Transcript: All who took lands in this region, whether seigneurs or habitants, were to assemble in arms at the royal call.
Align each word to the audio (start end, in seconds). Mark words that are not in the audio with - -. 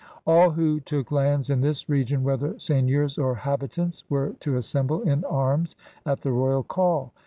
All 0.25 0.49
who 0.49 0.79
took 0.79 1.11
lands 1.11 1.51
in 1.51 1.61
this 1.61 1.87
region, 1.87 2.23
whether 2.23 2.57
seigneurs 2.57 3.19
or 3.19 3.35
habitants, 3.35 4.03
were 4.09 4.33
to 4.39 4.55
assemble 4.57 5.03
in 5.03 5.23
arms 5.25 5.75
at 6.07 6.21
the 6.21 6.31
royal 6.31 6.63
call. 6.63 7.13